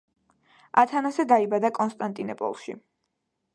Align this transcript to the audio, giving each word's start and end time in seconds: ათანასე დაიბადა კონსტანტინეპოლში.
ათანასე 0.83 1.27
დაიბადა 1.33 1.71
კონსტანტინეპოლში. 1.77 2.79